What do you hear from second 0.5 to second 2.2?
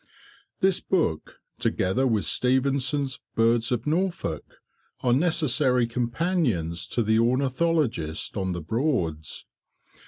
This book, together